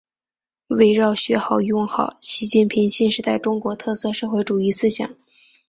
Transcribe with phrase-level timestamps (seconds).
[0.69, 5.15] 围绕学好、用好习近平新时代中国特色社会主义思想